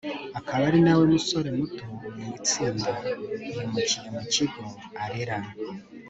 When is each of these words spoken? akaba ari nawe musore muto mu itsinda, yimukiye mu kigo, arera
akaba 0.39 0.63
ari 0.69 0.79
nawe 0.85 1.03
musore 1.13 1.49
muto 1.57 1.85
mu 2.19 2.27
itsinda, 2.39 2.91
yimukiye 3.53 4.07
mu 4.15 4.21
kigo, 4.33 4.63
arera 5.03 5.37